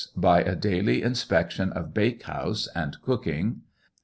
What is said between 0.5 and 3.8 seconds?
daily inspection of bake house and cooking.